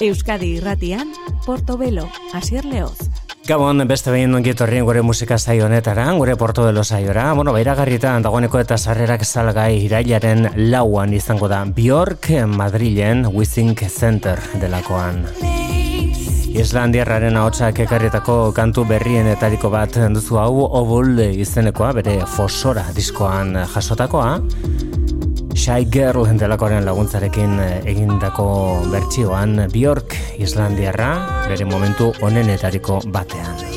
[0.00, 1.12] Euskadi irratian,
[1.44, 2.96] Portobelo, Asier Leoz.
[3.44, 7.34] Gabon, beste behin ongieto gure musika saio honetara, gure Portobelo saiora.
[7.34, 11.64] Bueno, beiragarritan dagoeneko eta sarrerak salgai irailaren lauan izango da.
[11.64, 15.26] Bjork Madrilen Wissing Center delakoan.
[16.50, 24.40] Islandiarraren ahotsak ekarrietako kantu berrienetariko bat duzu hau obul izenekoa, bere fosora diskoan jasotakoa.
[25.54, 28.46] Shy Girl delakoaren laguntzarekin egindako
[28.92, 31.10] bertsioan Bjork Islandiarra
[31.48, 33.69] bere momentu onenetariko batean.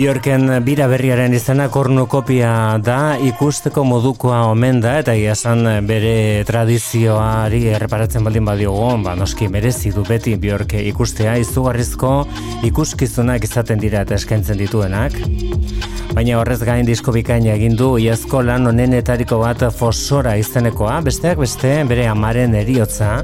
[0.00, 8.24] Bjorken bira berriaren izena kornukopia da ikusteko modukoa omen da eta iasan bere tradizioari erreparatzen
[8.24, 12.14] baldin badiogu, ba noski merezi du beti Bjork ikustea izugarrizko
[12.70, 15.20] ikuskizunak izaten dira eta eskaintzen dituenak.
[16.16, 21.76] Baina horrez gain disko bikaina egin du iazko lan onenetariko bat fosora izenekoa, besteak beste
[21.92, 23.18] bere amaren eriotza.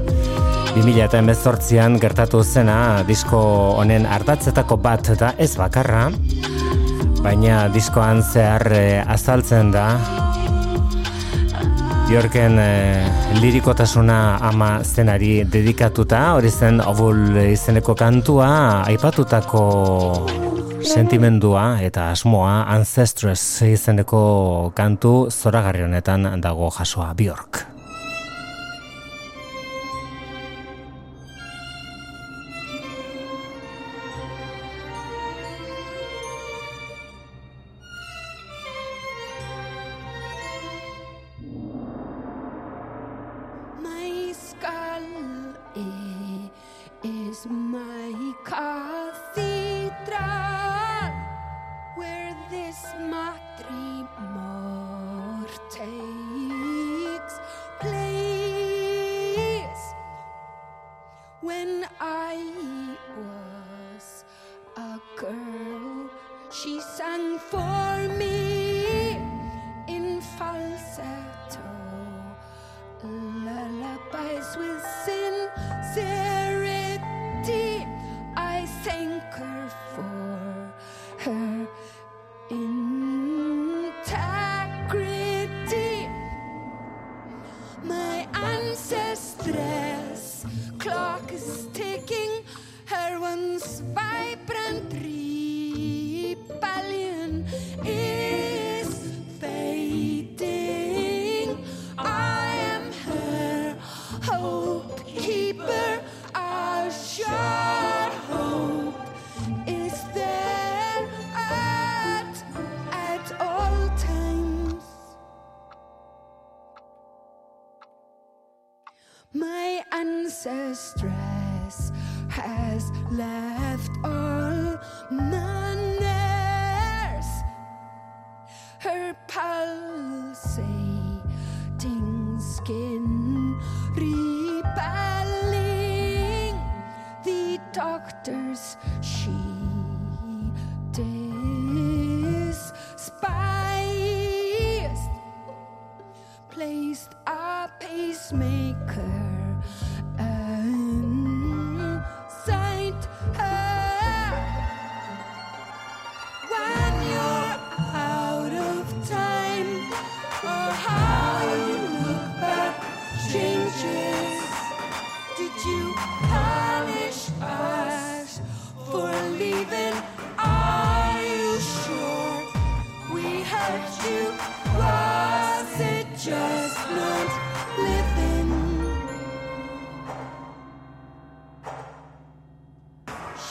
[0.77, 3.39] 2000 eta emezortzian gertatu zena disko
[3.81, 6.11] honen ardatzetako bat da ez bakarra,
[7.23, 9.85] baina diskoan zehar e, azaltzen da
[12.07, 12.71] Bjorken e,
[13.41, 18.49] lirikotasuna ama zenari dedikatuta, hori zen obul izeneko kantua,
[18.87, 19.63] aipatutako
[20.87, 24.21] sentimendua eta asmoa Ancestress izeneko
[24.75, 27.76] kantu zoragarri honetan dago jasoa Bjork.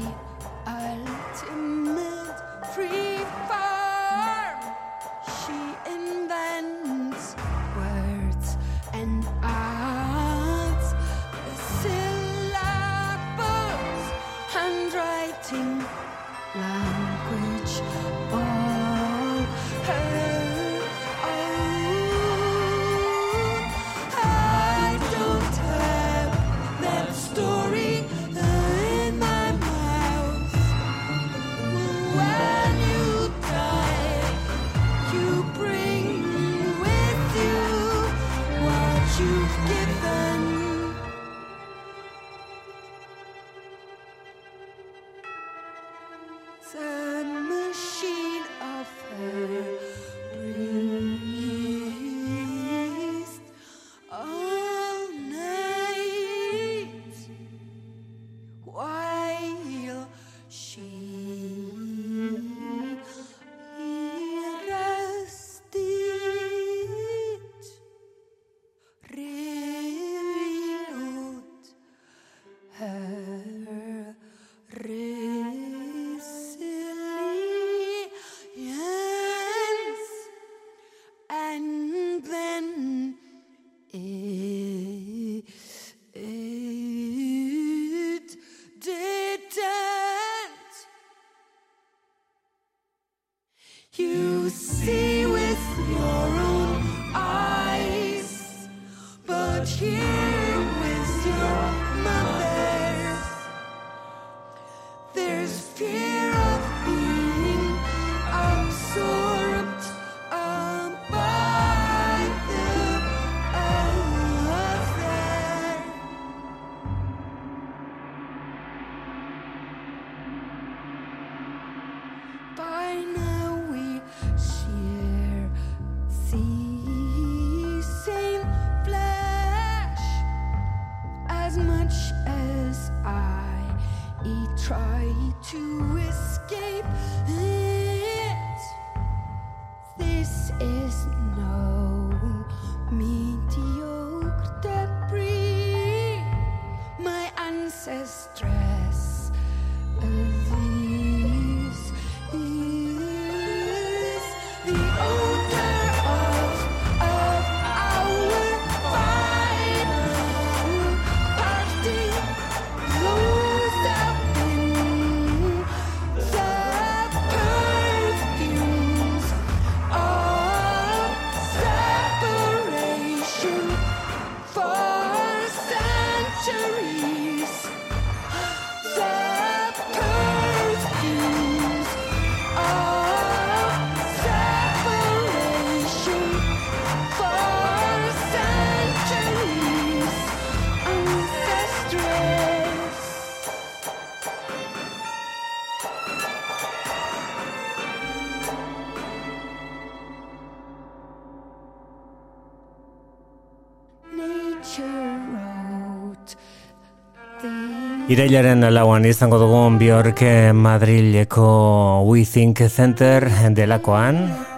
[208.11, 210.19] Irailaren lauan izango dugun Bjork
[210.51, 213.23] Madrileko We Think Center
[213.56, 214.18] delakoan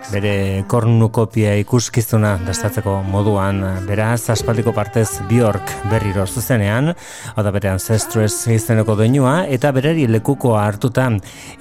[0.10, 6.96] bere kornukopia ikuskizuna dastatzeko moduan, beraz, aspaldiko partez Bjork berriro zuzenean,
[7.38, 11.12] oda bere Ancestress izeneko doinua, eta berari lekuko hartuta,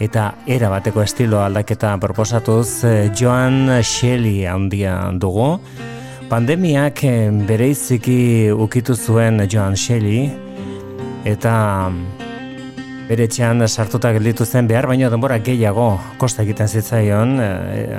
[0.01, 5.59] eta era bateko estilo aldaketa proposatuz, Joan Shelley handia dugu,
[6.33, 7.05] pandemiak
[7.53, 10.52] bereiziki ukitu zuen Joan Shelley,
[11.25, 11.55] eta
[13.09, 15.89] bere txean sartuta gelditu zen behar baino denbora gehiago
[16.19, 17.49] kosta egiten zitzaion e,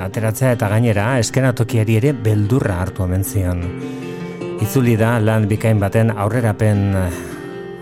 [0.04, 3.62] ateratzea eta gainera eskenatokiari ere beldurra hartu omen zion.
[4.62, 6.84] Itzuli da lan bikain baten aurrerapen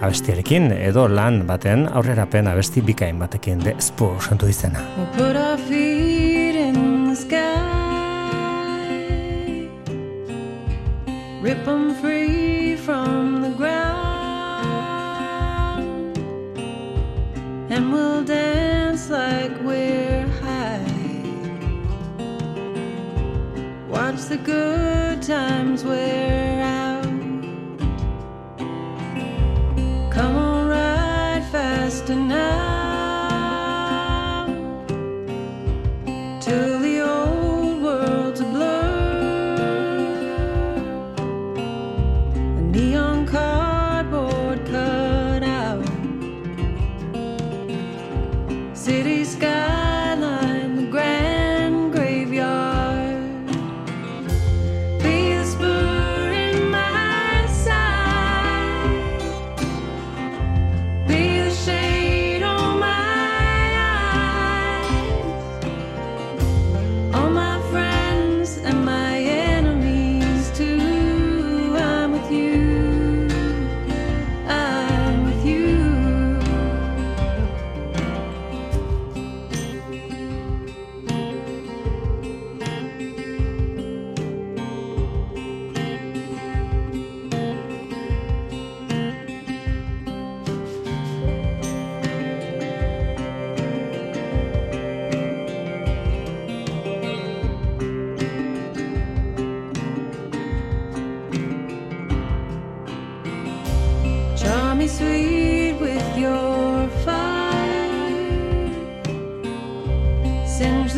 [0.03, 4.83] abestiarekin edo lan baten aurrerapen abesti bikain batekin de spur santu izena.
[11.43, 11.82] Rip
[17.73, 20.85] and we'll dance like we're high.
[23.89, 26.42] Watch the good times wear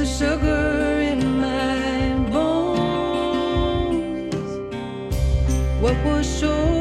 [0.05, 2.75] sugar in my bones.
[5.81, 6.74] What was sure?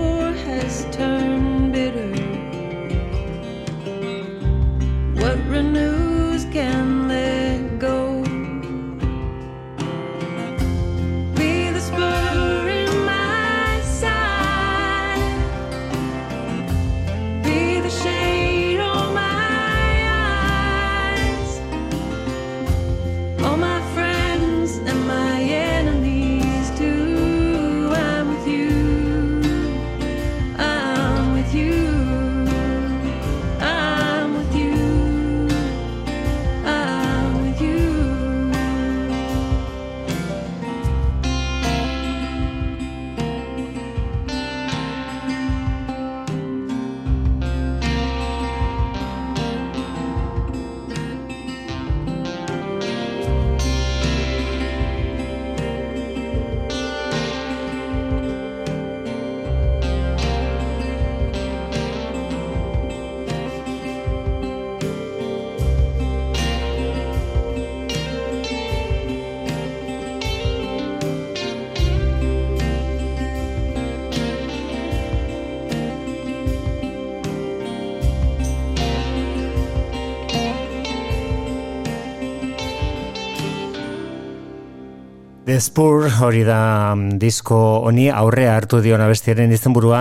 [85.59, 89.99] Spur hori da mm, disko honi aurrea hartu dio nabestiaren izenburua.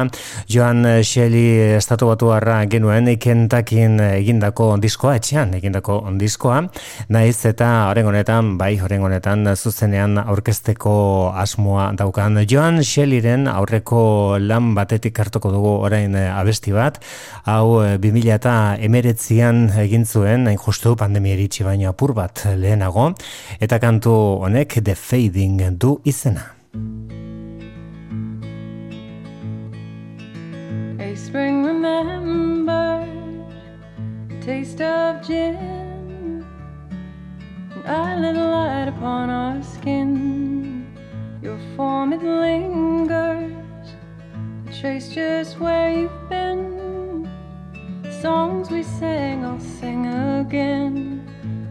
[0.49, 6.63] Joan Shelley estatu batu harra genuen ikentakin egindako diskoa etxean egindako diskoa.
[7.13, 10.95] Naiz eta horren honetan bai horren honetan zuzenean aurkezteko
[11.37, 12.41] asmoa daukan.
[12.49, 17.03] Joan Shelleyren aurreko lan batetik hartuko dugu orain abesti bat.
[17.45, 23.11] Hau 2000 eta emeretzian egin zuen hain justu pandemia eritxi baino apur bat lehenago.
[23.61, 24.17] Eta kantu
[24.47, 26.41] honek The Fading Fading du izena.
[31.01, 33.09] A spring remembered
[34.41, 36.45] taste of gin
[37.85, 40.87] I lit a light upon our skin.
[41.43, 43.89] Your form it lingers
[44.69, 47.27] A trace just where you've been.
[48.05, 51.27] The Songs we sang I'll sing again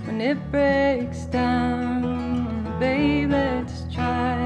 [0.05, 2.50] When it breaks down
[2.81, 4.39] babe, let's try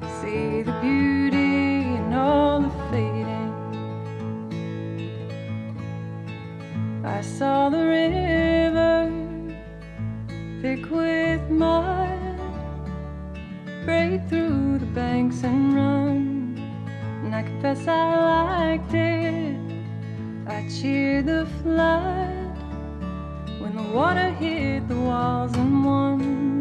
[0.00, 3.52] to see the beauty in all the fading.
[7.04, 9.10] I saw the river
[10.62, 12.38] thick with mud
[13.84, 16.54] break through the banks and run.
[17.24, 18.04] And I confess I
[18.36, 19.56] liked it.
[20.46, 22.56] I cheered the flood
[23.60, 26.57] when the water hit the walls and won.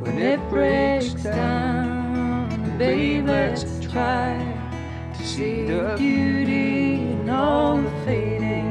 [0.00, 4.32] When it breaks down, babe, let's try
[5.12, 8.69] to see the beauty in all the fading.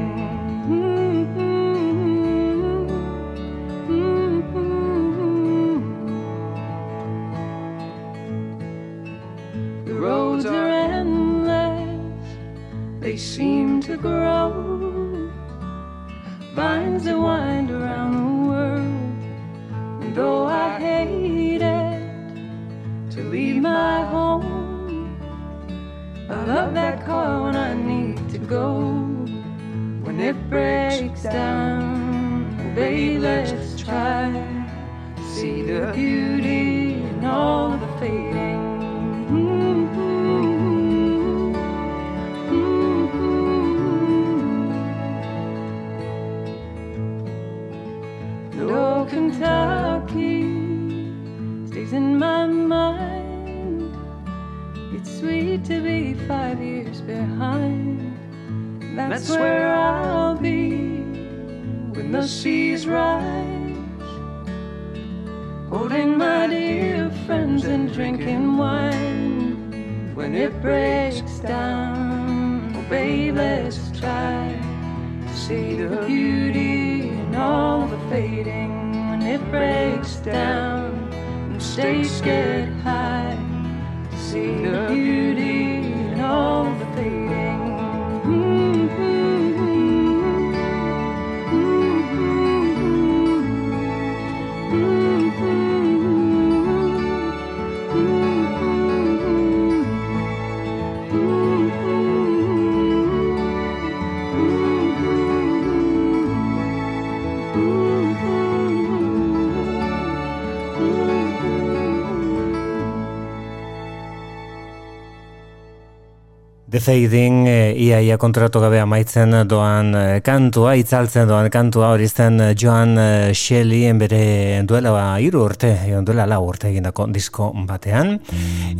[116.80, 123.08] Fading iaia kontratu gabe amaitzen doan e, kantua, itzaltzen doan kantua hori zen Joan e,
[123.36, 124.22] Shelley bere
[124.68, 125.74] duela ba, iru urte,
[126.06, 128.16] duela lau urte egindako disko batean.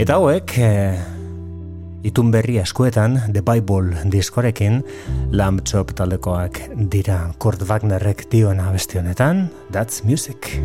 [0.01, 0.57] Eta hauek,
[2.03, 4.83] itun berri eskuetan, The Bible diskorekin,
[5.33, 10.57] Lamb Chop taldekoak dira Kurt Wagnerrek dioena beste honetan, That's Music.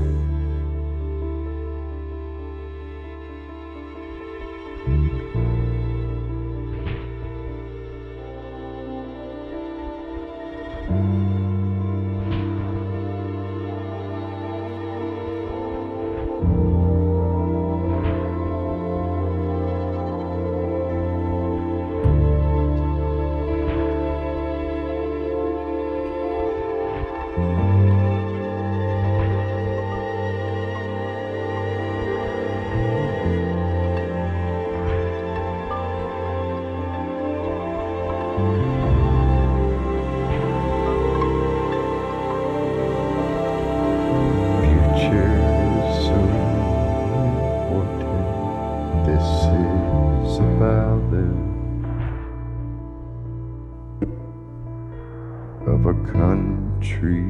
[54.01, 57.23] Of a country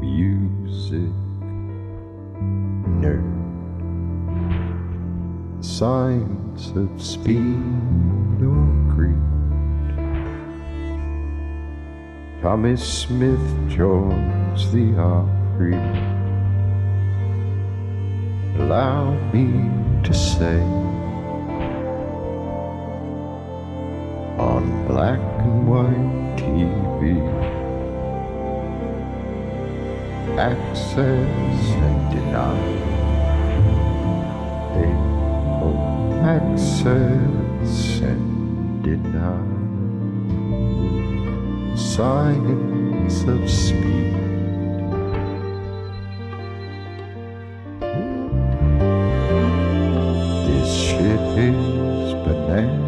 [0.00, 1.12] music
[3.00, 3.24] nerd.
[5.64, 9.16] Signs of speed or greed.
[12.42, 15.76] Tommy Smith joins the Opry.
[18.58, 19.70] Allow me
[20.02, 20.60] to say,
[24.62, 27.02] on black and white TV,
[30.38, 32.56] access and deny.
[34.74, 34.94] Hey,
[35.62, 35.76] oh,
[36.24, 39.52] access and deny
[41.76, 44.14] signs of speed.
[50.46, 52.81] This shit is bananas.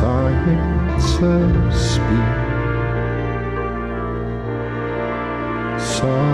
[0.00, 2.50] Science of speed.
[5.78, 6.29] Silent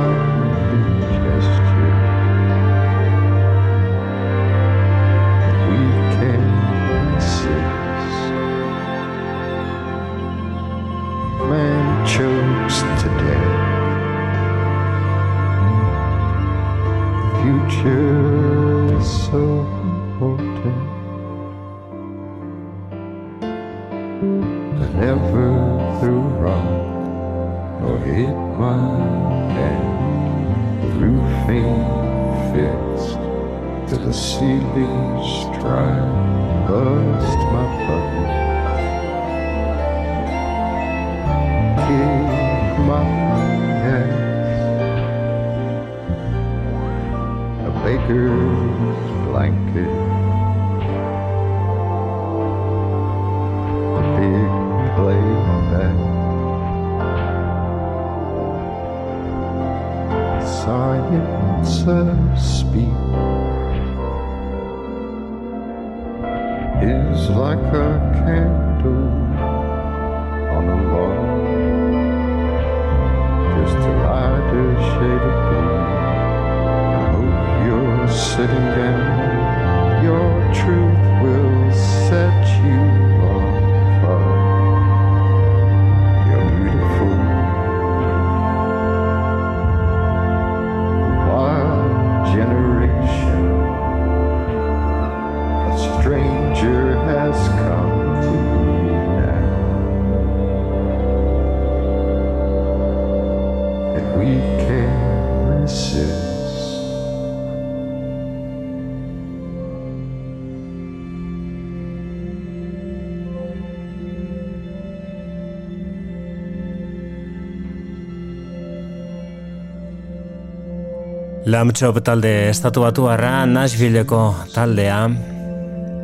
[121.47, 125.07] Lamtxop talde estatu batu Nashvilleko taldea.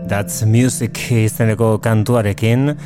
[0.07, 2.77] That's Music izeneko kantuarekin.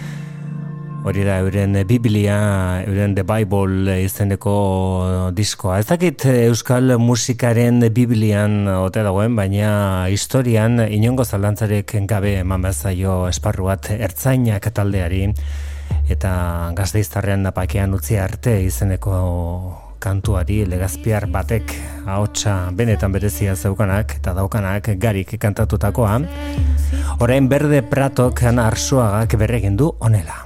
[1.04, 5.80] Hori da euren Biblia, euren The Bible izeneko diskoa.
[5.80, 13.68] Ez dakit euskal musikaren Biblian ote dagoen, baina historian inongo zalantzarek gabe eman bezaio esparru
[13.68, 15.26] bat ertzainak taldeari.
[16.08, 21.74] Eta gazteiztarrean napakean utzi arte izeneko kantuari legazpiar batek
[22.06, 26.20] ahotsa benetan berezia zeukanak eta daukanak garik kantatutakoa.
[27.18, 30.45] Orain berde pratok arsuagak berregin du onela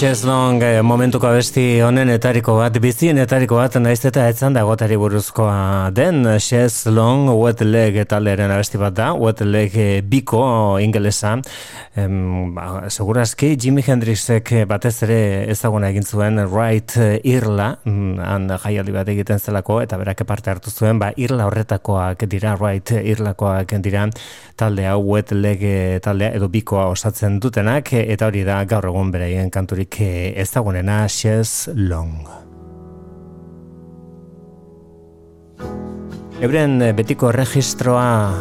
[0.00, 4.96] Chess Long eh, momentuko abesti honen etariko bat, bizien etariko bat, naiz eta etzan dagotari
[4.96, 9.76] buruzkoa den, Chess Long, Wet Leg taleren abesti bat da, Wet Leg
[10.08, 10.40] biko
[10.80, 11.34] ingelesa,
[12.00, 15.18] em, ba, seguraski Jimi Hendrixek batez ere
[15.52, 20.72] ezaguna egin zuen Right Irla, mm, han jaialdi bat egiten zelako, eta berake parte hartu
[20.72, 24.08] zuen, ba, Irla horretakoak dira, Right Irlakoak dira,
[24.56, 25.68] talde hau, Wet Leg
[26.00, 30.50] taldea, edo bikoa osatzen dutenak, eta hori da gaur egun bereien kanturik kanturik eh, ez
[30.50, 32.28] dagoenena Shes Long.
[36.40, 38.32] Euren eh, betiko registroa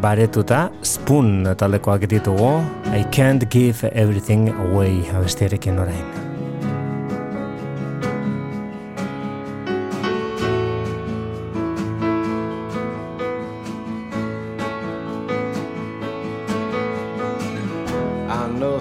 [0.00, 6.04] baretuta, spoon taldekoak ditugu, I can't give everything away abestiarekin orain.
[6.04, 6.25] orain.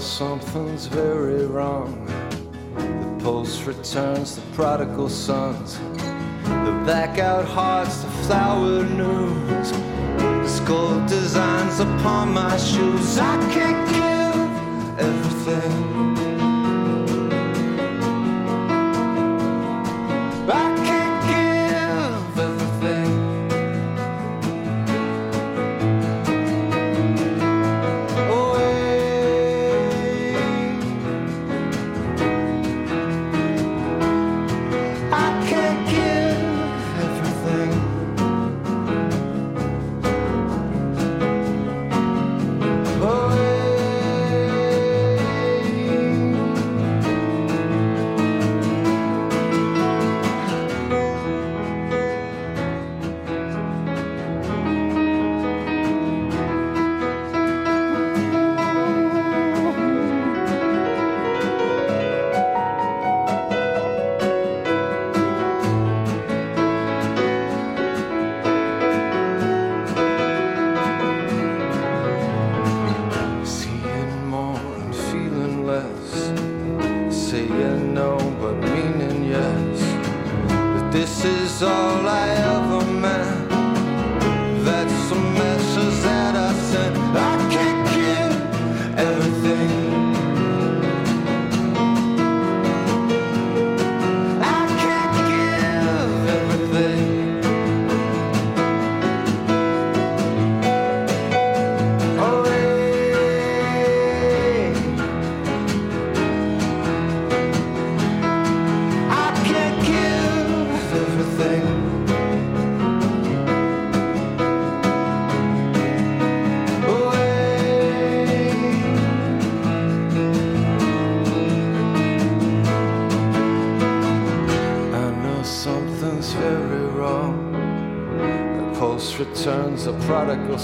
[0.06, 2.06] something's very wrong.
[2.76, 5.80] The pulse returns, the prodigal sons,
[6.44, 9.72] the black out hearts, the flower news.
[9.72, 13.18] the skull designs upon my shoes.
[13.18, 14.15] I can't get.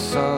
[0.02, 0.31] so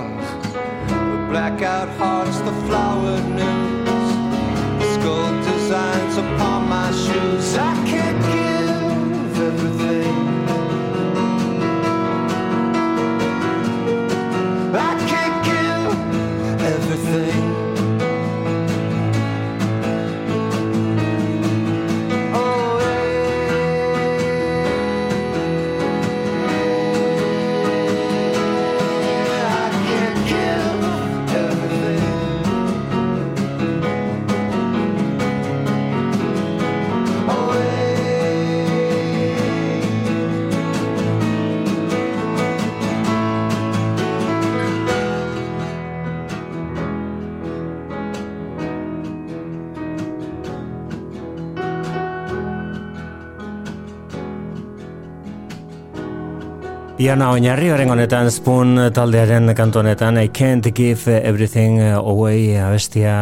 [57.04, 63.16] Iana oinarri horren honetan Spoon taldearen kantu honetan I can't give everything away abestia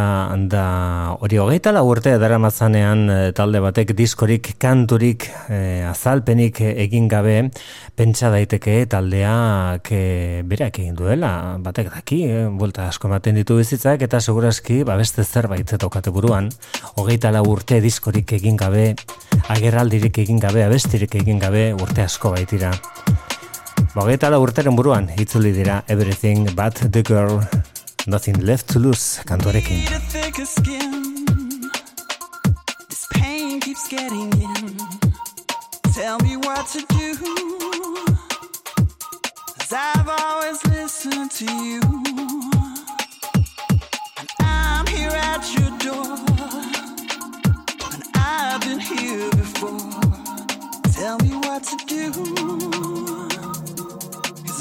[0.51, 0.65] da
[1.17, 7.49] hori hogeita lau urte dara matzanean talde batek diskorik kanturik eh, azalpenik egin gabe
[7.97, 14.05] pentsa daiteke taldeak eh, berak egin duela batek daki, eh, buelta asko ematen ditu bizitzak
[14.05, 16.51] eta segurazki ba, beste zerbait tokate buruan.
[17.01, 18.91] Hogeita lau urte diskorik egin gabe
[19.49, 22.75] agerraldirik egin gabe abestirik egin gabe urte asko baitira
[23.93, 27.41] Bogeita la urteren buruan, itzuli dira Everything But The Girl,
[28.07, 29.83] Nothing Left To Lose, kantuarekin.
[35.93, 37.15] Tell me what to do.
[39.59, 41.81] Cause I've always listened to you.
[44.17, 46.17] And I'm here at your door.
[47.91, 49.79] And I've been here before.
[50.93, 53.30] Tell me what to do.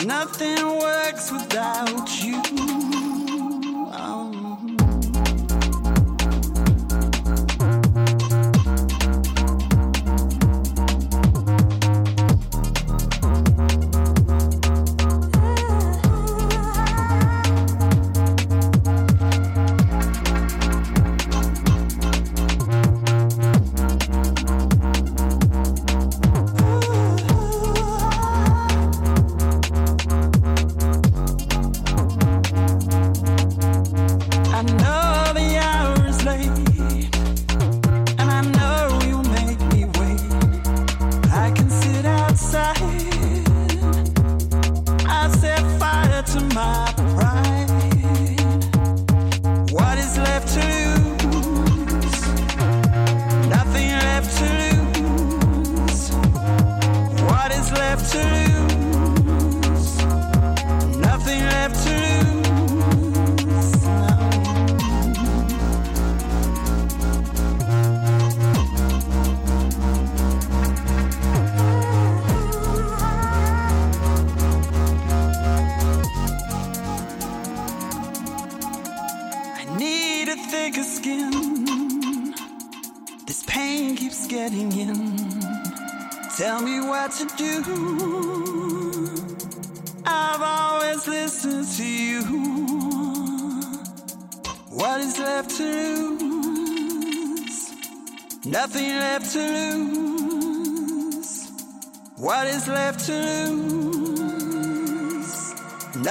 [0.05, 3.10] Nothing works without you.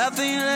[0.09, 0.48] Nothing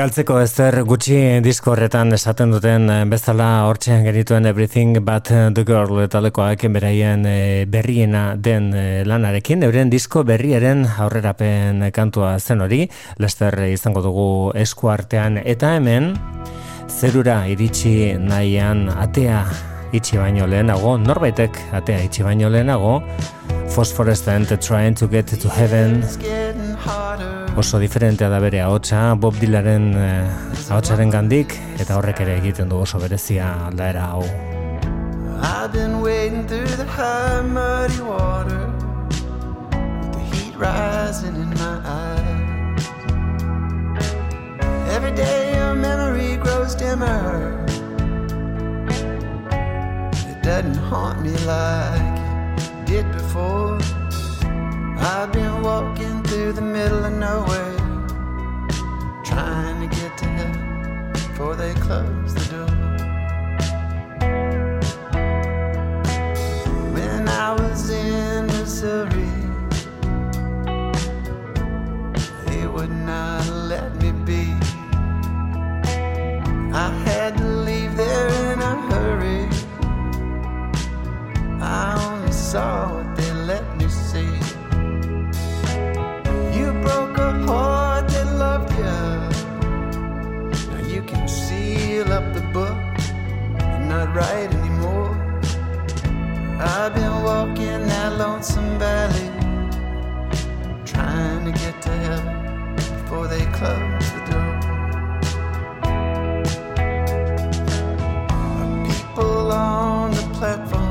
[0.00, 6.06] Galtzeko ezer gutxi disko horretan esaten duten eh, bezala hortzean genituen Everything But The Girl
[6.08, 12.86] talekoak beraien eh, berriena den eh, lanarekin, euren disko berriaren aurrerapen kantua zen hori,
[13.20, 14.26] Lester izango dugu
[14.56, 16.14] eskuartean eta hemen
[16.88, 19.44] zerura iritsi nahian atea
[19.92, 23.02] itxi baino lehenago, norbaitek atea itxi baino lehenago,
[23.68, 26.00] Phosphorescent Trying to Get to Heaven
[27.60, 31.52] oso diferentea da bere ahotsa Bob Dylanen eh, ahotsaren gandik
[31.82, 34.22] eta horrek ere egiten du oso berezia aldaera hau.
[35.42, 38.64] I've been wading through the high muddy water
[40.00, 42.84] with the heat rising in my eyes.
[44.96, 47.60] Every day your memory grows dimmer.
[50.32, 52.20] It doesn't haunt me like
[52.56, 53.99] it did before.
[55.02, 57.76] I've been walking through the middle of nowhere,
[59.24, 62.76] trying to get to heaven before they close the door.
[66.92, 69.32] When I was in Missouri,
[72.44, 74.52] they would not let me be.
[76.74, 79.48] I had to leave there in a hurry.
[81.62, 84.39] I only saw what they let me see.
[90.70, 92.76] Now you can seal up the book
[93.60, 95.14] and not write anymore.
[96.60, 99.30] I've been walking that lonesome valley,
[100.84, 104.52] trying to get to heaven before they close the door.
[108.86, 110.89] People on the platform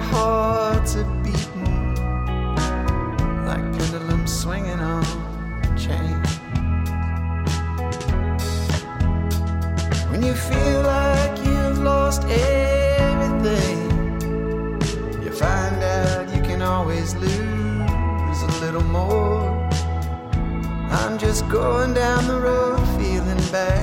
[0.00, 1.94] hearts are beating
[3.46, 5.04] like pendulums swinging on
[5.76, 6.30] chains.
[10.10, 13.78] When you feel like you've lost everything,
[15.22, 19.48] you find out you can always lose a little more.
[20.90, 23.79] I'm just going down the road feeling bad,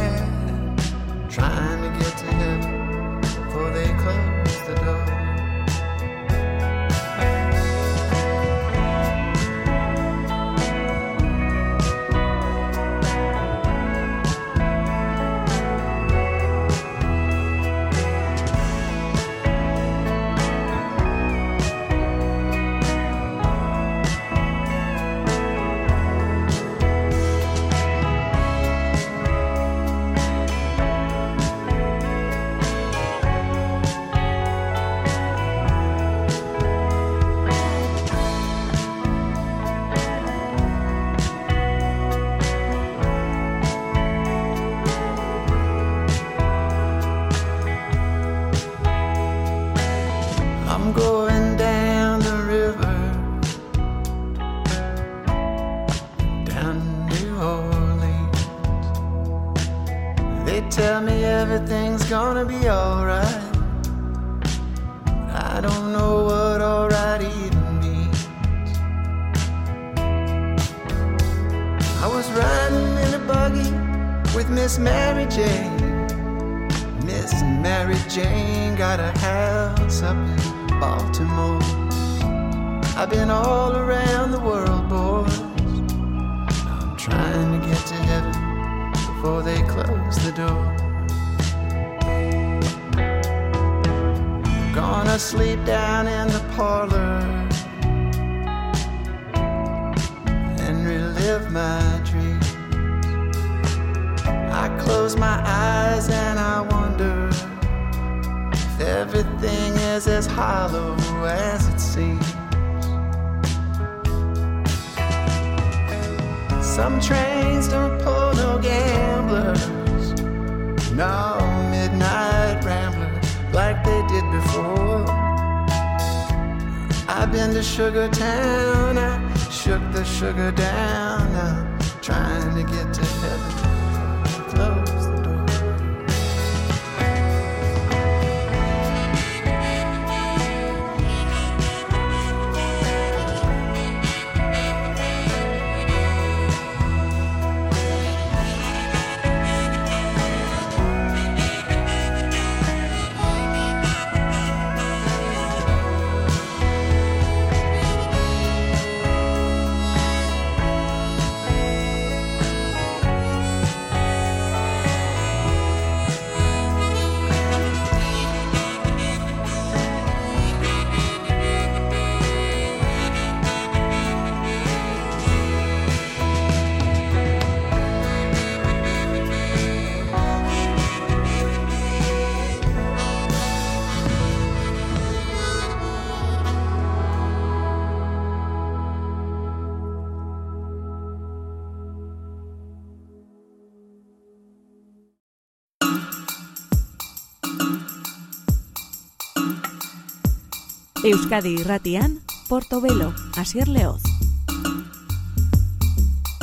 [201.08, 202.18] Euskadi irratian,
[202.50, 204.02] Portobelo, Asier Leoz.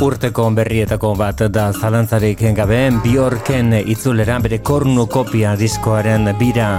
[0.00, 6.70] Urteko berrietako bat da zalantzarik gabe Bjorken itzulera bere kornukopia diskoaren bira.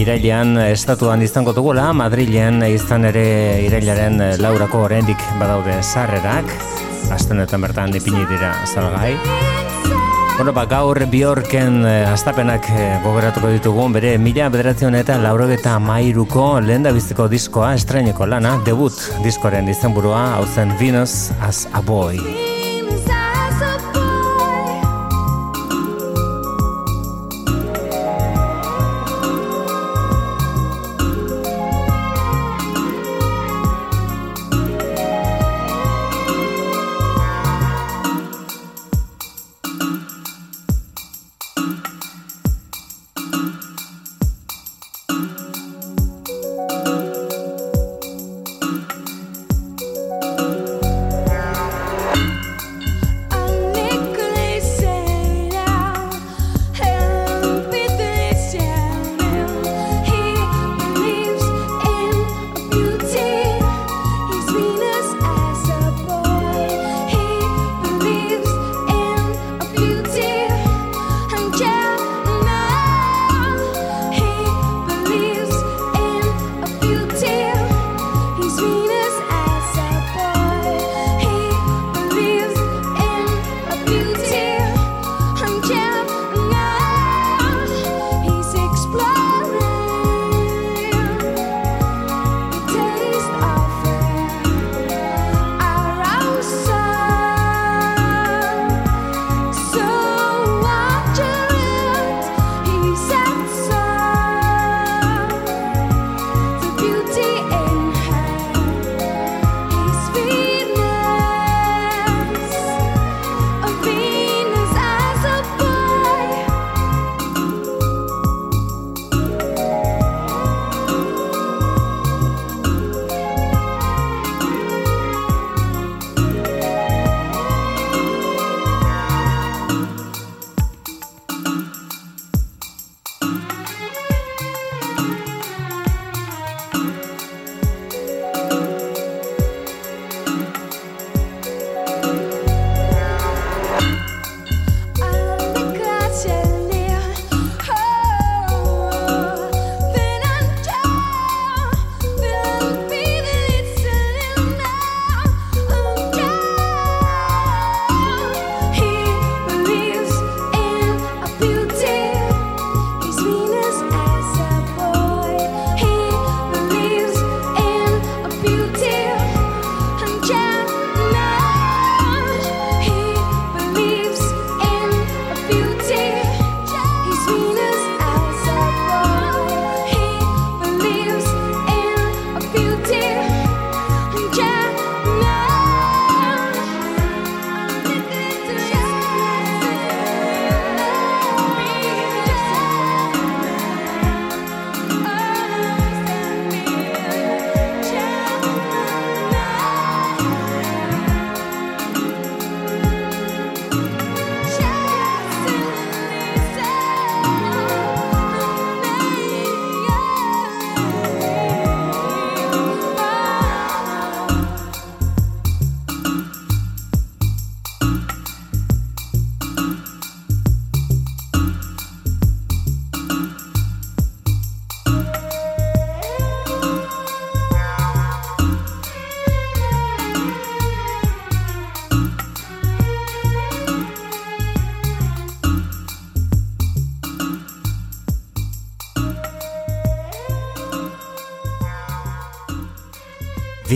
[0.00, 3.26] Irailean estatuan izango dugula, Madrilen izan ere
[3.66, 6.56] irailaren laurako oraindik badaude sarrerak.
[7.12, 9.47] Astenetan bertan ipini dira salgai
[10.38, 16.44] Bueno, ba, gaur Bjorken eh, astapenak eh, gogoratuko ditugu bere mila bederatzen eta laurogeta mairuko
[16.62, 22.47] lehen biziko diskoa estraineko lana, debut diskoren izenburua hau zen Venus as a Boy.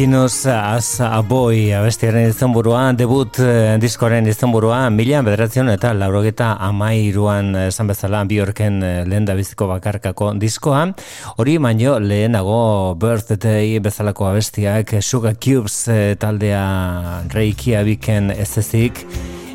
[0.02, 7.52] Venus as a Boy abestiaren izenburua, debut eh, diskoren izenburua, mila bederatzen eta laurogeta amairuan
[7.54, 10.80] eh, esan bezala Bjorken eh, lehen da biziko bakarkako diskoa.
[11.36, 15.84] Hori baino lehenago Birthday bezalako abestiak Sugar Cubes
[16.18, 16.64] taldea
[17.30, 19.04] Reiki abiken ez ezik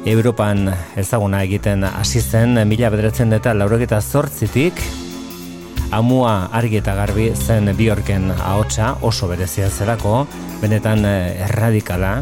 [0.07, 4.79] Europan ezaguna egiten hasi zen mila bederatzen eta laurogeta zortzitik
[5.91, 10.25] Amua argi eta garbi zen Bjorken ahotsa oso berezia zelako,
[10.61, 12.17] benetan eh, erradikala.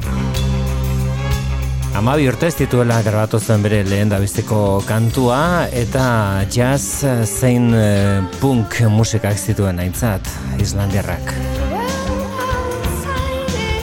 [1.95, 8.21] Amabi urte ez dituela grabatu zuen bere lehen da biziko kantua eta jazz zein eh,
[8.41, 10.29] punk musikak zituen aintzat
[10.61, 11.33] Islandiarrak.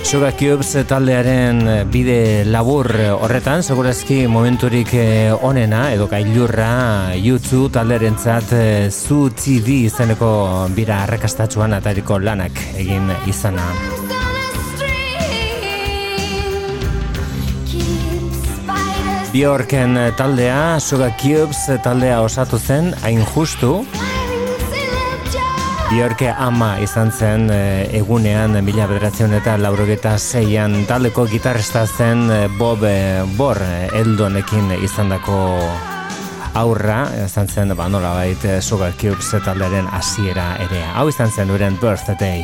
[0.03, 8.91] Sugar Cubes taldearen bide labur horretan, segurazki momenturik eh, onena edo gailurra YouTube talderentzat eh,
[8.91, 13.69] zu TV izeneko bira arrakastatsuan atariko lanak egin izana.
[19.33, 23.79] Bjorken taldea, Sugar Cubes taldea osatu zen, hain justu,
[25.93, 32.47] Bjorke ama izan zen eh, egunean mila bederatzen eta laurogeta zeian taldeko gitarrista zen eh,
[32.57, 33.61] Bob eh, Bor
[34.01, 35.37] Eldonekin izandako
[36.57, 40.81] aurra, izan zen, ba, nola bait, Sugar Cubes taldearen hasiera ere.
[40.97, 42.41] Hau izan zen uren birthday.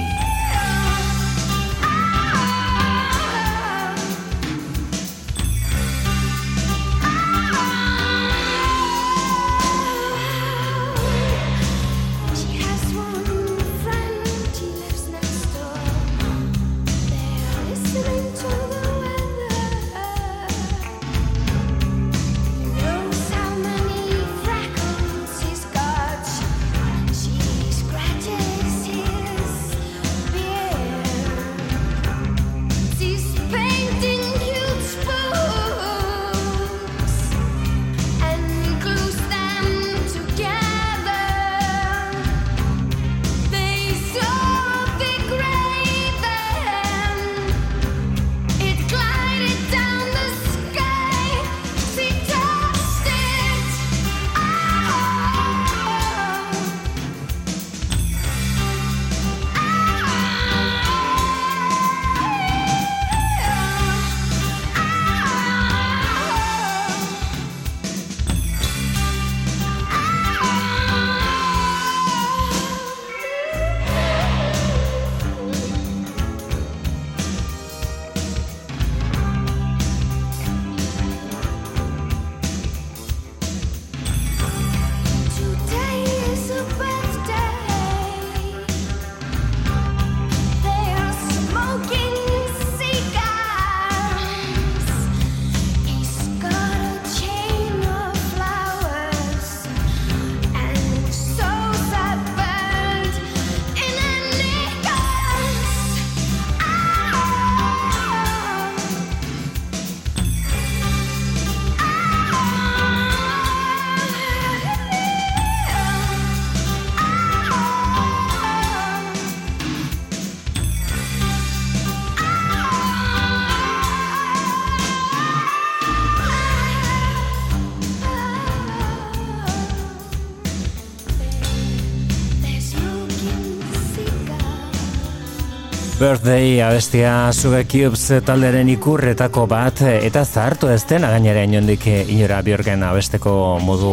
[136.08, 142.80] Birthday abestia Sugar Cubes talderen ikurretako bat eta zahartu ez dena gainera inondik inora Bjorken
[142.86, 143.90] abesteko modu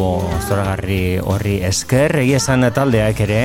[0.47, 2.15] zoragarri horri esker.
[2.21, 3.41] Egia esan taldeak ere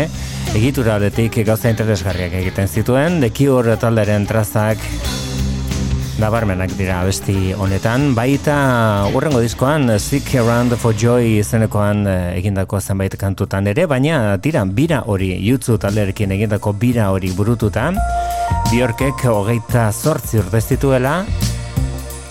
[0.55, 3.19] egitura aldetik gauza interesgarriak egiten zituen.
[3.25, 4.87] The Cure talderen trazak
[6.21, 8.55] nabarmenak dira abesti honetan, baita
[9.17, 15.01] urrengo diskoan Seek Around for Joy izenekoan eh, egindako zenbait kantutan ere, baina tira bira
[15.09, 17.89] hori, jutzu talderekin egindako bira hori burututa,
[18.71, 20.61] Bjorkek hogeita zortzi urte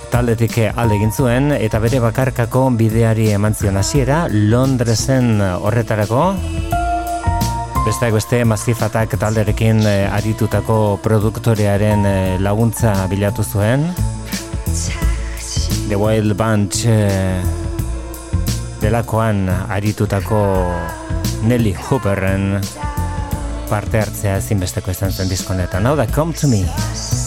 [0.09, 6.35] taldetik alde egin zuen eta bere bakarkako bideari eman zion hasiera Londresen horretarako.
[7.85, 8.87] Besteak beste Massive
[9.19, 13.89] talderekin eh, aritutako produktorearen eh, laguntza bilatu zuen.
[15.89, 17.43] The Wild Bunch eh,
[18.79, 20.71] delakoan aritutako
[21.43, 22.61] Nelly Hooperren
[23.69, 25.85] parte hartzea ezinbesteko izan zen diskonetan.
[25.85, 27.18] Hau da, Come to Me.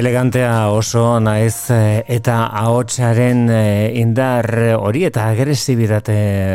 [0.00, 4.46] Elegantea oso naiz eh, eta ahotsaren eh, indar
[4.78, 6.14] hori eta agresibitate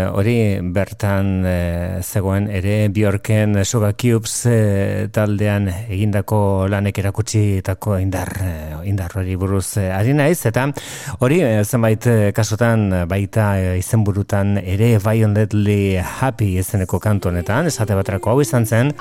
[0.09, 0.33] hori
[0.73, 2.47] bertan eh, zegoen.
[2.49, 6.39] Ere Bjorken Sugar Cubes eh, taldean egindako
[6.73, 8.33] lanek erakutsitako indar
[8.81, 10.39] indar hori buruz eh, ari naiz.
[10.49, 10.65] Eta
[11.19, 18.41] hori zenbait kasutan eh, baita izenburutan ere Violently Happy izeneko kantu honetan esate baterako hau
[18.41, 18.93] izan zen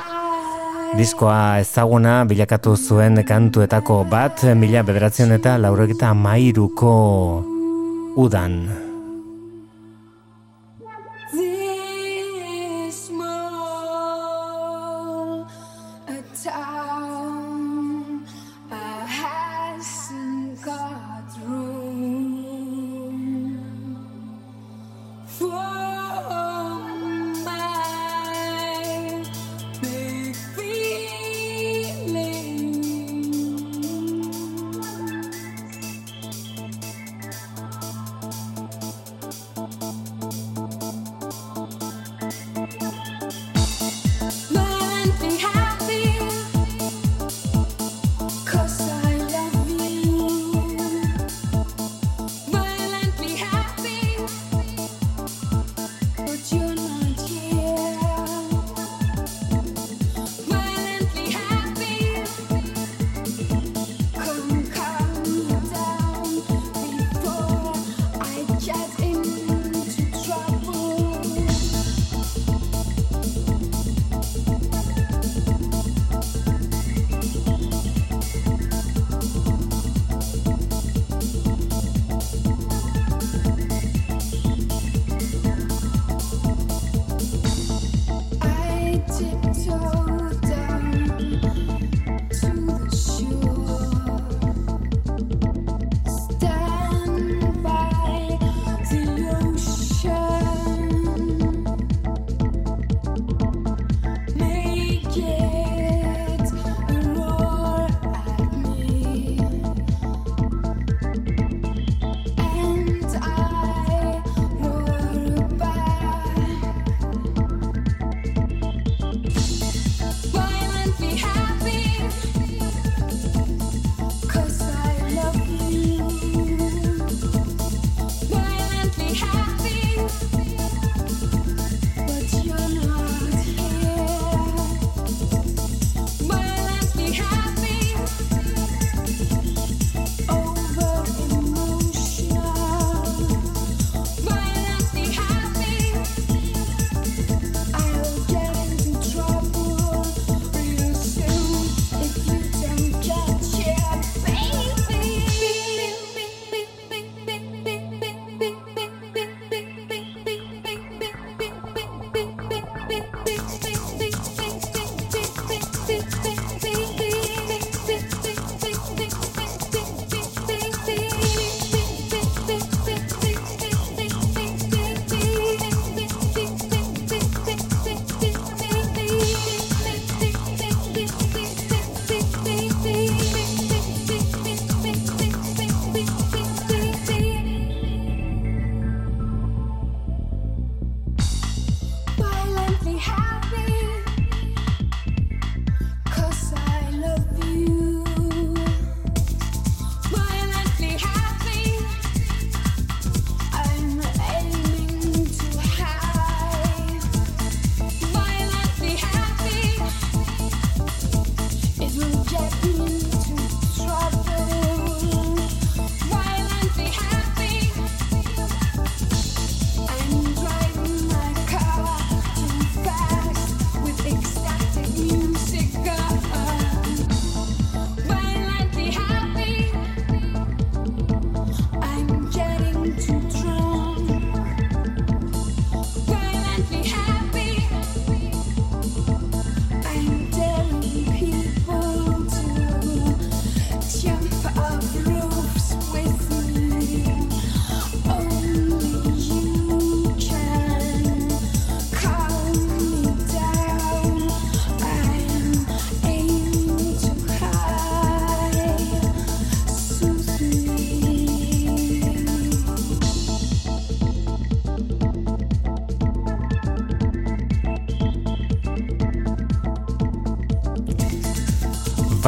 [0.94, 6.94] Diskoa ezaguna bilakatu zuen kantuetako bat mila bederatzen eta laurogeta mairuko
[8.26, 8.83] udan.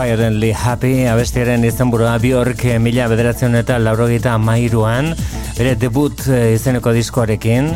[0.07, 5.09] Violently Happy abestiaren izenburua Bjork eh, mila bederatzen eta laurogeita amairuan
[5.57, 7.73] bere debut eh, izeneko diskoarekin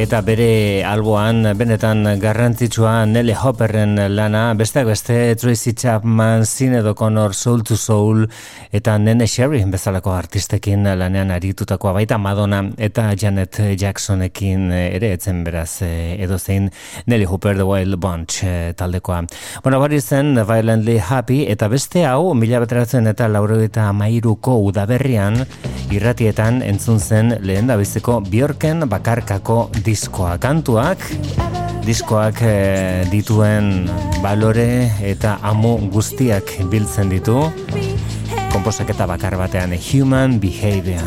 [0.00, 0.48] eta bere
[0.88, 8.24] alboan benetan garrantzitsua Nelly Hopperren lana besteak beste Tracy Chapman, Sinead O'Connor, Soul to Soul
[8.72, 15.82] eta Nene Sherry bezalako artistekin lanean aritutakoa baita Madonna eta Janet Jacksonekin ere etzen beraz
[15.82, 16.70] eh, edo zein
[17.06, 19.22] Nelly Hooper The Wild Bunch eh, taldekoa.
[19.64, 25.44] Bueno, bari zen Violently Happy eta beste hau mila beteratzen eta laurogeita amairuko udaberrian
[25.90, 31.08] irratietan entzun zen lehen da biziko Bjorken bakarkako diskoa kantuak
[31.88, 33.88] diskoak eh, dituen
[34.22, 37.38] balore eta amu guztiak biltzen ditu
[38.52, 41.04] komposaketa bakar batean Human Behavior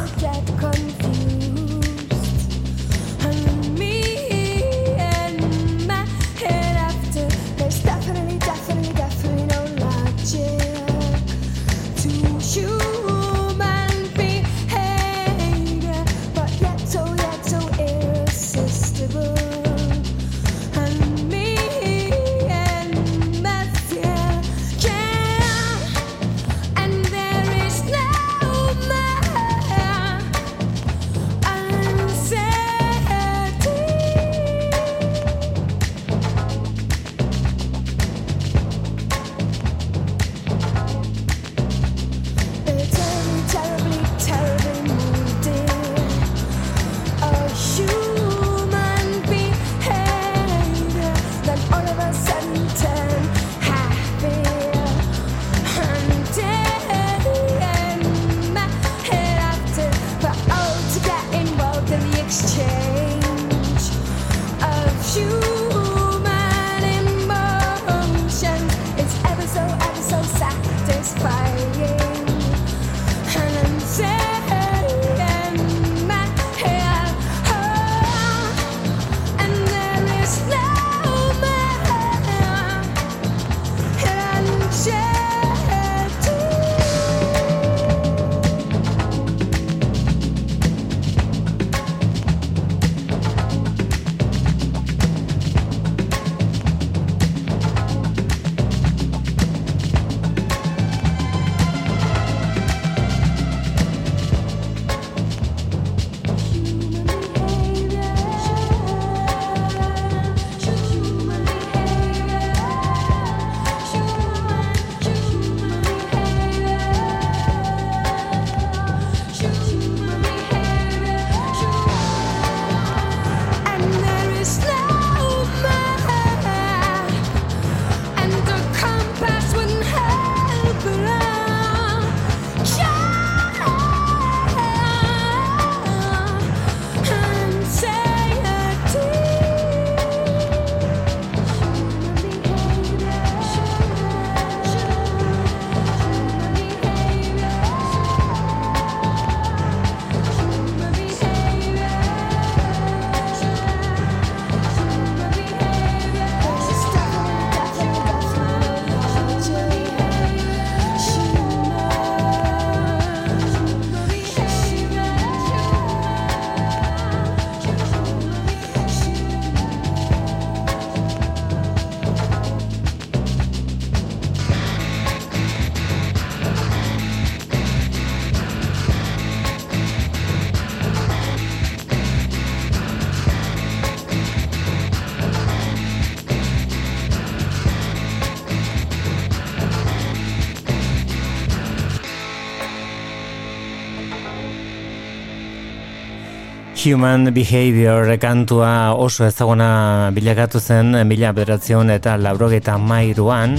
[196.81, 203.53] Human Behavior kantua oso ezaguna bilakatu zen mila bederatzion eta laurogeita mairuan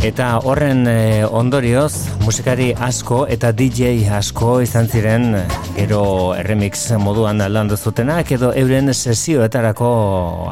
[0.00, 1.92] eta horren eh, ondorioz
[2.24, 5.34] musikari asko eta DJ asko izan ziren
[5.76, 9.90] gero remix moduan landu zutenak edo euren sesioetarako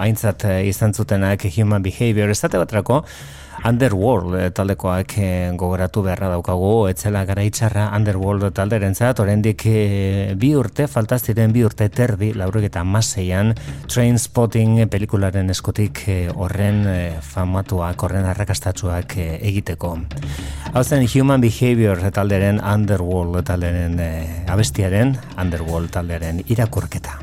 [0.05, 2.29] aintzat eh, izan zutenak Human Behavior.
[2.29, 3.05] Esate batrako
[3.65, 10.51] Underworld eh, taldekoak eh, gogoratu beharra daukagu, etzela garaitxarra Underworld talderen zat, oraindik eh, bi
[10.55, 13.55] urte, falta ziren bi urte terdi, laurogeta maseian,
[13.89, 19.95] Train Spotting pelikularen eskotik eh, horren eh, famatuak, horren arrakastatsuak eh, egiteko.
[20.75, 27.17] Hau zen Human Behavior talderen Underworld talderen eh, abestiaren, Underworld talderen irakurketa.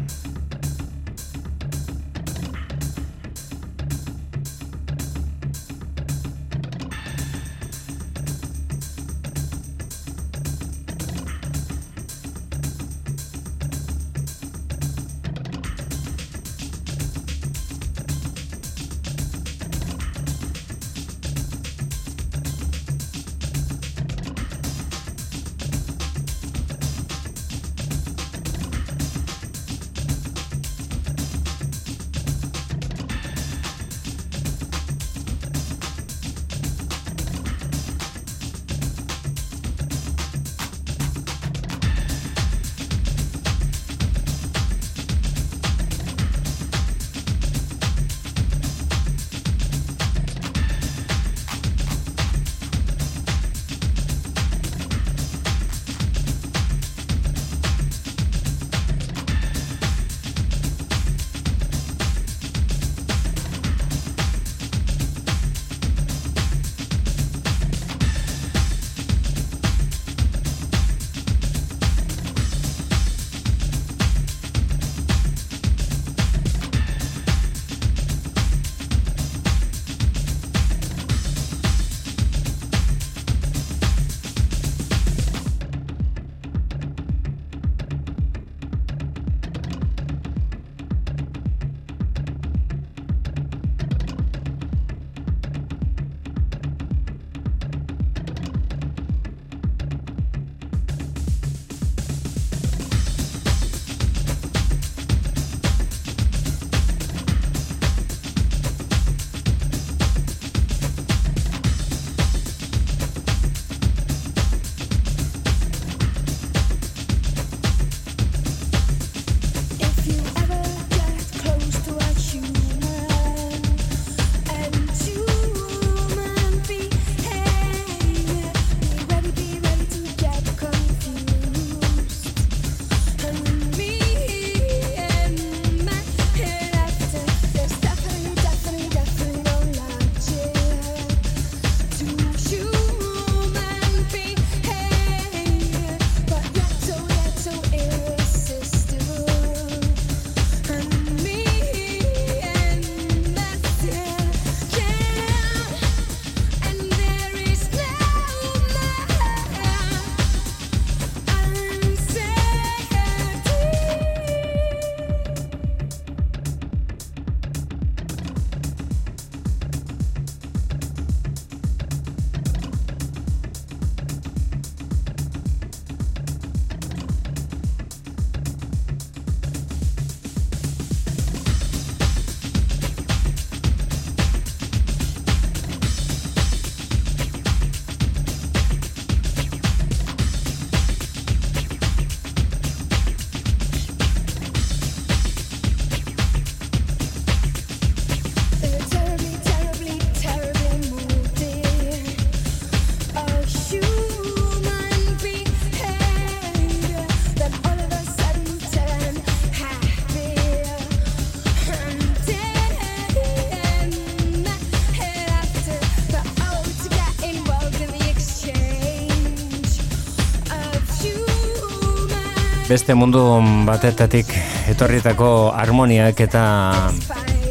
[222.71, 223.19] Beste mundu
[223.67, 224.29] batetatik
[224.71, 226.43] etorritako harmoniak eta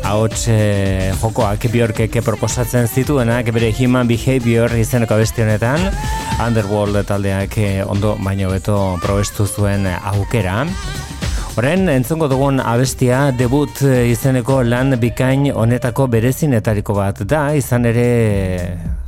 [0.09, 5.85] ahots eh, jokoak Bjorkek proposatzen zituenak bere Human Behavior izeneko abesti honetan
[6.41, 10.63] Underworld taldeak eh, ondo baino beto probestu zuen aukera.
[11.53, 18.09] Horren, entzungo dugun abestia debut eh, izeneko lan bikain honetako berezinetariko bat da, izan ere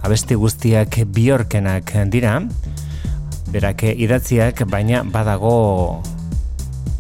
[0.04, 2.40] abesti guztiak Bjorkenak dira,
[3.52, 6.02] berak idatziak baina badago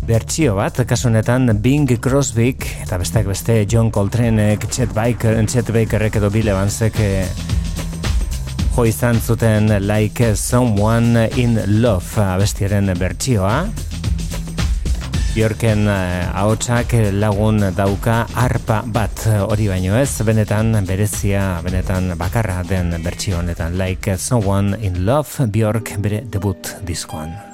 [0.06, 6.18] bertsio bat, kasu honetan Bing Crosbyk eta besteak beste John Coltraneek, Chet Baker, Chet Bakerrek
[6.18, 7.24] edo Bill Evansek eh,
[8.74, 13.56] jo izan zuten Like Someone in Love abestiaren bertsioa.
[15.32, 22.92] Bjorken eh, ahotsak lagun dauka arpa bat hori baino ez, benetan berezia, benetan bakarra den
[23.00, 27.51] bertsio honetan Like Someone in Love Bjork bere debut diskoan.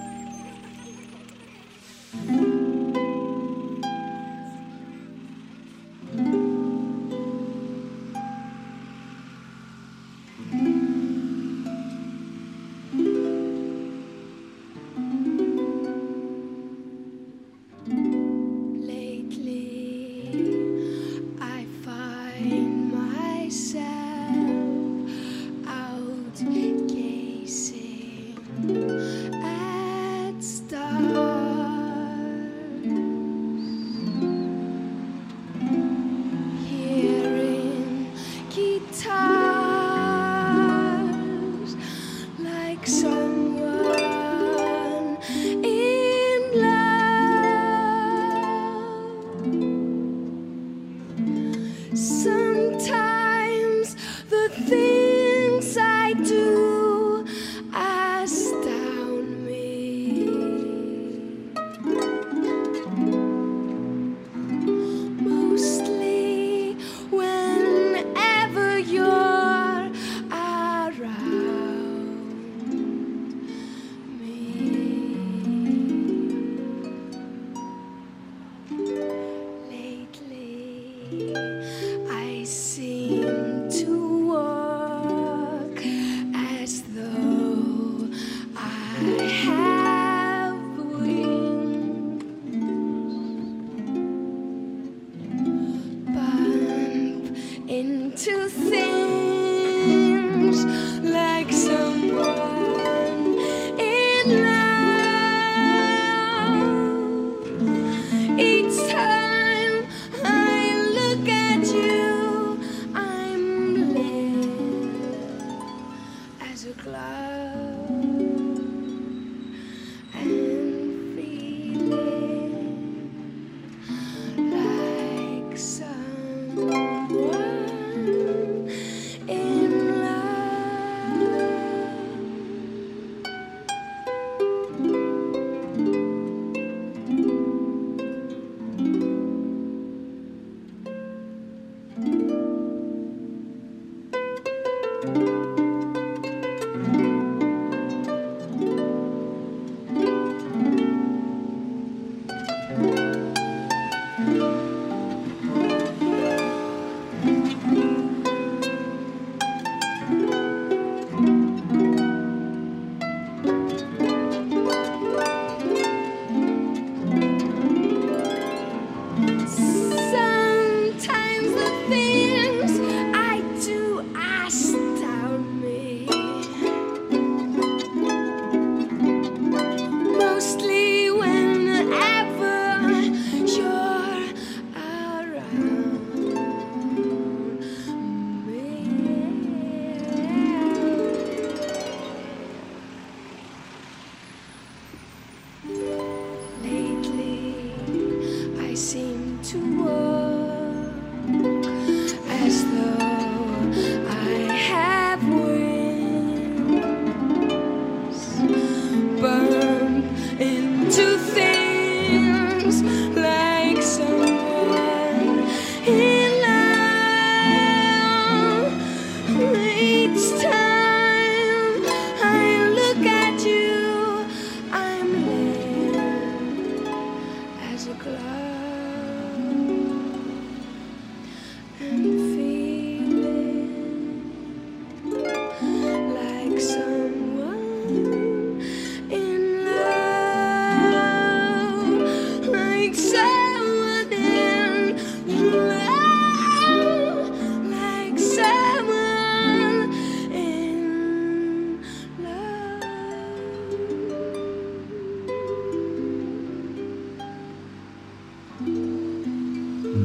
[51.98, 52.47] Love.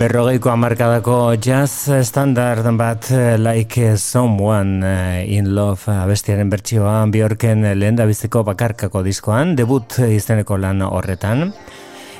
[0.04, 7.96] Berrogeiko hamarkadako jazz standard bat eh, like someone eh, in love abestiaren bertsioa Bjorken lehen
[7.96, 11.54] biziko bakarkako diskoan, debut izeneko lan horretan.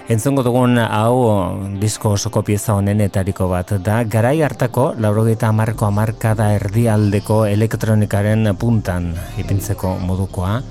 [0.08, 7.44] Entzongo dugun hau disko osoko pieza honenetariko bat da garai hartako laurogeita hamarko hamarkada erdialdeko
[7.52, 9.12] elektronikaren puntan
[9.44, 10.62] ipintzeko modukoa.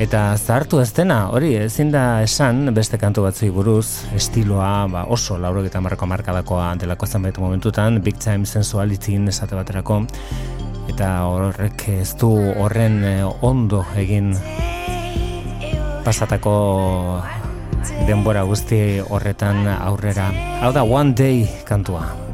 [0.00, 5.36] Eta zahartu ez dena, hori ezin da esan beste kantu batzui buruz, estiloa ba, oso
[5.38, 10.00] laurogeita hamarko hamarkadakoa delako zenbait momentutan, big time sensualitin esate baterako,
[10.88, 12.32] eta horrek ez du
[12.64, 14.32] horren eh, ondo egin
[16.02, 16.56] pasatako
[18.08, 20.30] denbora guzti horretan aurrera.
[20.62, 22.31] Hau da One Day kantua.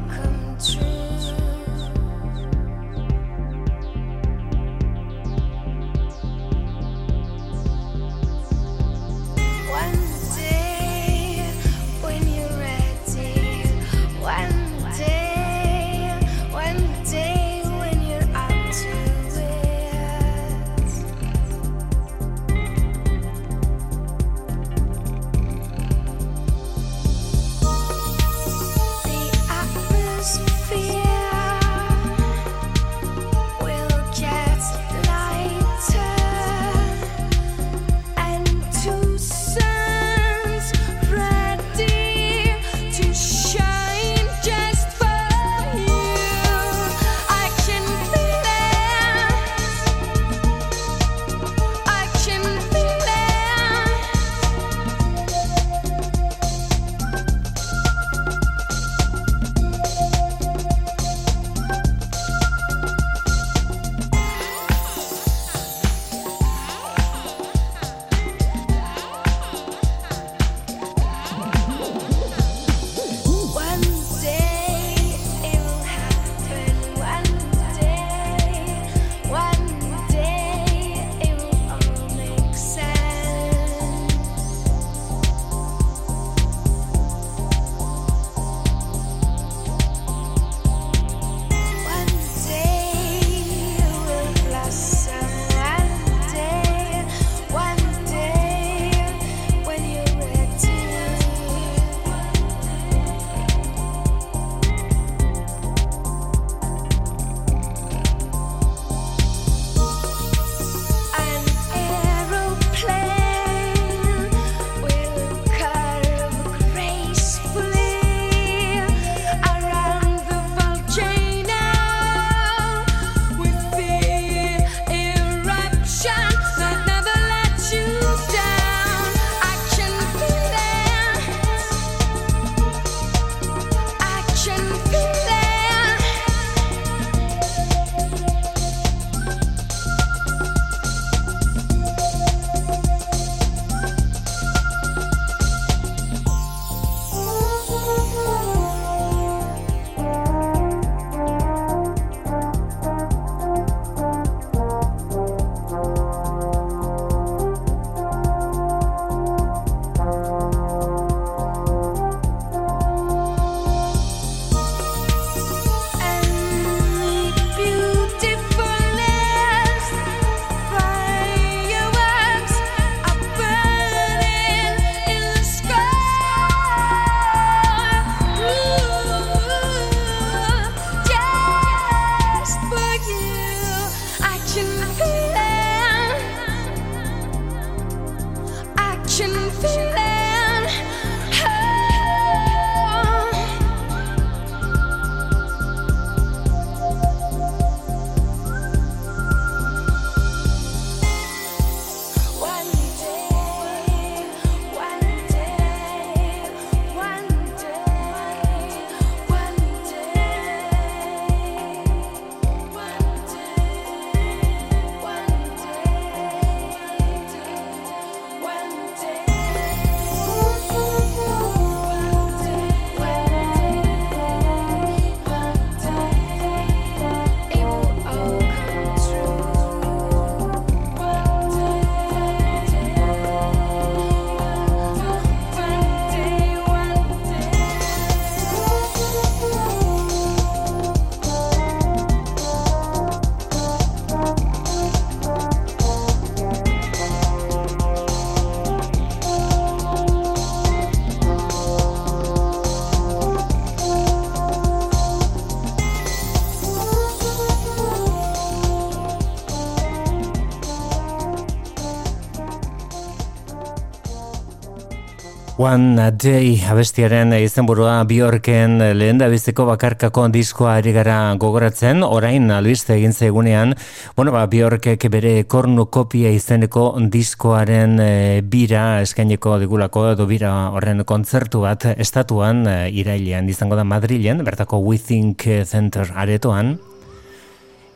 [265.59, 272.93] One Day abestiaren izenburua Bjorken lehen da biziko bakarkako diskoa ari gara gogoratzen, orain albiste
[272.95, 273.75] egin zegunean,
[274.15, 281.03] bueno, ba, Bjorkek bere kornu kopia izeneko diskoaren e, bira eskaineko digulako edo bira horren
[281.03, 286.77] kontzertu bat estatuan e, irailean izango da Madrilen, bertako We Think Center aretoan,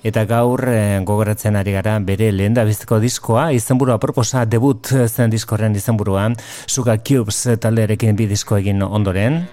[0.03, 5.75] Eta gaur eh, gogoratzen ari gara bere lehen biziko diskoa, izenburua proposa debut zen diskorren
[5.75, 6.29] izenburua,
[6.67, 9.45] Suga Cubes taldearekin bi disko egin ondoren,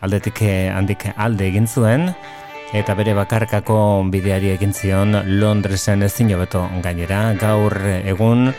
[0.00, 2.12] aldetik eh, handik alde egin zuen,
[2.72, 7.74] eta bere bakarkako bideari egin zion Londresen ezin hobeto gainera, gaur
[8.04, 8.52] egun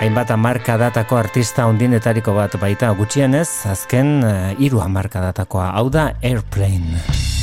[0.00, 2.92] hainbat marka datako artista ondinetariko bat baita.
[2.98, 7.35] Gutxienez, azken eh, hiru marka datakoa, hau da Airplane.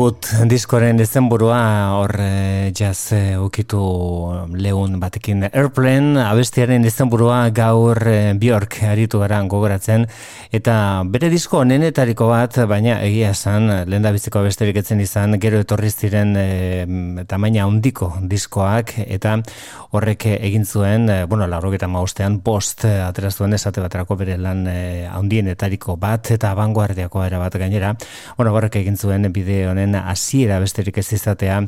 [0.00, 1.56] Debut diskoren izenburua
[1.92, 3.80] hor eh, jazz eh, ukitu
[4.56, 5.42] lehun batekin.
[5.50, 10.06] Airplane abestiaren izenburua gaur eh, Bjork aritu gara gogoratzen.
[10.56, 15.60] Eta bere disko onenetariko bat baina egia esan lehen da biziko abesterik etzen izan gero
[15.60, 16.86] etorri ziren eh,
[17.28, 18.94] tamaina handiko diskoak.
[19.04, 19.36] Eta
[19.92, 26.32] horrek egin zuen bueno larrogeta maustean post atera zuen esate baterako bere lan handienetariko bat.
[26.38, 27.92] Eta abanguardiako era bat gainera
[28.40, 31.62] bueno horrek egin zuen bide honen hasiera besterik ez izatea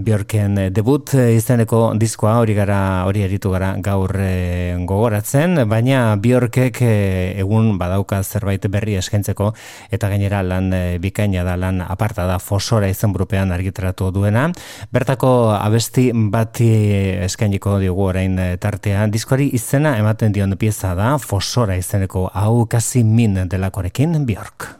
[0.00, 6.16] Bjorken eh, debut eh, izeneko diskoa hori gara hori eritu gara gaur eh, gogoratzen, baina
[6.16, 9.52] Bjorkek eh, egun badauka zerbait berri eskaintzeko
[9.92, 14.48] eta gainera lan eh, bikaina da lan aparta da fosora izen burupean argitaratu duena.
[14.92, 16.70] Bertako abesti bati
[17.28, 19.06] eskainiko diogu orain tartea.
[19.12, 24.79] Diskoari izena ematen dion pieza da fosora izeneko hau kasi min delakorekin Bjork.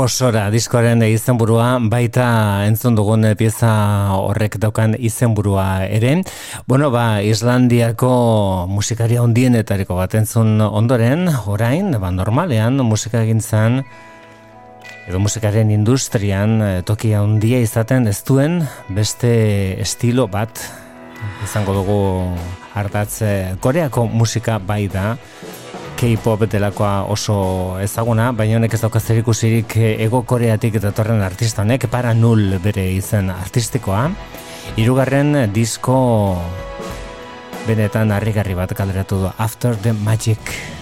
[0.00, 3.68] Fosora diskoaren izenburua baita entzun dugun pieza
[4.16, 6.14] horrek daukan izenburua ere.
[6.64, 8.08] Bueno, ba, Islandiako
[8.72, 13.82] musikaria ondienetariko bat entzun ondoren, orain, ba, normalean musika egintzan
[15.04, 19.34] edo musikaren industrian eh, tokia handia izaten ez duen beste
[19.84, 20.64] estilo bat
[21.44, 22.00] izango dugu
[22.72, 25.18] hartatze Koreako musika bai da
[26.00, 27.34] K-pop delakoa oso
[27.84, 29.74] ezaguna, baina honek ez dauka zerikusirik
[30.06, 34.06] ego koreatik datorren artista honek, para nul bere izen artistikoa.
[34.80, 36.00] Hirugarren disko
[37.68, 40.79] benetan harrigarri bat kaleratu du After the Magic.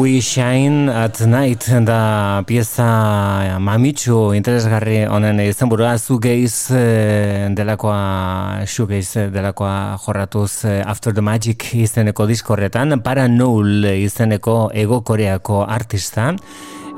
[0.00, 9.98] We Shine at Night da pieza mamitsu interesgarri honen izenburua zugeiz eh, delakoa shugeiz delakoa
[10.00, 16.32] jorratuz eh, After the Magic izeneko diskorretan para Null izeneko ego koreako artista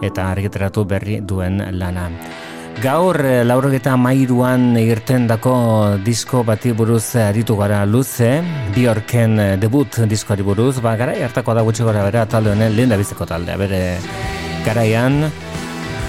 [0.00, 2.06] eta argitaratu berri duen lana.
[2.80, 8.30] Gaur, eh, laurogeta mairuan irten dako disko bati buruz eh, aritu gara luze,
[8.74, 12.94] Bjorken eh, debut diskoari buruz, ba, garai hartako da gutxi gora bera talde honen lehen
[12.96, 13.82] biziko taldea, bere
[14.64, 15.26] garaian,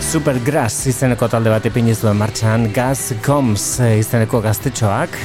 [0.04, 5.20] Supergrass izeneko talde bat ipiniz duen martxan, Gas Combs izeneko gaztetxoak,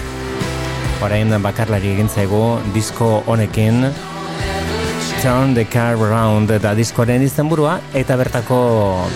[1.07, 3.87] orain bakarlari egin zaigu disko honekin,
[5.23, 8.59] Turn the Car Around da diskoren izenburua eta bertako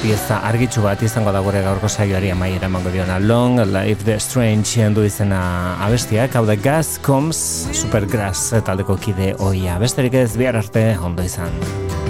[0.02, 4.90] pieza argitsu bat izango da gure gaurko saioari amaiera emango diona Long Live the Strange
[4.96, 7.38] du izena abestiak, hau da Gas Combs
[7.70, 9.78] Supergrass taldeko kide oia.
[9.78, 12.01] Besterik ez bihar arte ondo izan.